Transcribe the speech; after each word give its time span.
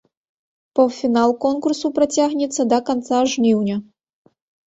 Паўфінал 0.79 1.33
конкурсу 1.43 1.91
працягнецца 1.99 2.61
да 2.73 2.79
канца 2.87 3.19
жніўня. 3.35 3.77